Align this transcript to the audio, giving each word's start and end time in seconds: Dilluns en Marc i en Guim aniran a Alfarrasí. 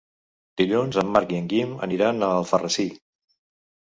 Dilluns 0.59 0.95
en 1.01 1.11
Marc 1.17 1.33
i 1.33 1.37
en 1.39 1.49
Guim 1.51 1.75
aniran 1.87 2.23
a 2.29 2.31
Alfarrasí. 2.39 2.87